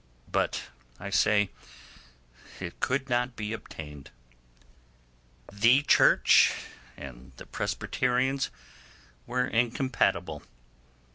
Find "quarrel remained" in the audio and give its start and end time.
5.83-5.83